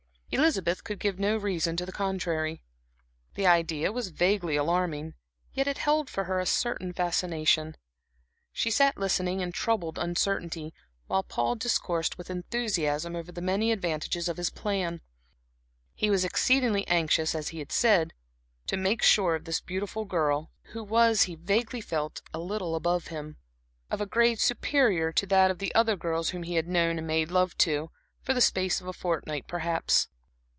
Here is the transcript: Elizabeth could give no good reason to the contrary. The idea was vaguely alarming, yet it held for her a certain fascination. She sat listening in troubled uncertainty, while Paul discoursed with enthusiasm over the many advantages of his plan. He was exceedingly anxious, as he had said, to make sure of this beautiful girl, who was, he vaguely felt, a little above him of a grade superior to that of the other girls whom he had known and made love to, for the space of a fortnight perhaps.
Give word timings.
Elizabeth 0.33 0.85
could 0.85 0.97
give 0.97 1.19
no 1.19 1.35
good 1.37 1.43
reason 1.43 1.75
to 1.75 1.85
the 1.85 1.91
contrary. 1.91 2.63
The 3.35 3.45
idea 3.45 3.91
was 3.91 4.07
vaguely 4.11 4.55
alarming, 4.55 5.13
yet 5.51 5.67
it 5.67 5.79
held 5.79 6.09
for 6.09 6.23
her 6.23 6.39
a 6.39 6.45
certain 6.45 6.93
fascination. 6.93 7.75
She 8.53 8.71
sat 8.71 8.97
listening 8.97 9.41
in 9.41 9.51
troubled 9.51 9.99
uncertainty, 9.99 10.73
while 11.07 11.21
Paul 11.21 11.55
discoursed 11.55 12.17
with 12.17 12.29
enthusiasm 12.29 13.13
over 13.13 13.29
the 13.29 13.41
many 13.41 13.73
advantages 13.73 14.29
of 14.29 14.37
his 14.37 14.49
plan. 14.49 15.01
He 15.93 16.09
was 16.09 16.23
exceedingly 16.23 16.87
anxious, 16.87 17.35
as 17.35 17.49
he 17.49 17.59
had 17.59 17.73
said, 17.73 18.13
to 18.67 18.77
make 18.77 19.03
sure 19.03 19.35
of 19.35 19.43
this 19.43 19.59
beautiful 19.59 20.05
girl, 20.05 20.49
who 20.67 20.81
was, 20.81 21.23
he 21.23 21.35
vaguely 21.35 21.81
felt, 21.81 22.21
a 22.33 22.39
little 22.39 22.73
above 22.75 23.07
him 23.07 23.35
of 23.89 23.99
a 23.99 24.05
grade 24.05 24.39
superior 24.39 25.11
to 25.11 25.25
that 25.25 25.51
of 25.51 25.59
the 25.59 25.75
other 25.75 25.97
girls 25.97 26.29
whom 26.29 26.43
he 26.43 26.55
had 26.55 26.69
known 26.69 26.97
and 26.97 27.05
made 27.05 27.31
love 27.31 27.57
to, 27.57 27.91
for 28.21 28.33
the 28.33 28.39
space 28.39 28.79
of 28.79 28.87
a 28.87 28.93
fortnight 28.93 29.45
perhaps. 29.45 30.07